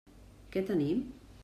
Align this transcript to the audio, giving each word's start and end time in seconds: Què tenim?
Què 0.55 0.63
tenim? 0.71 1.05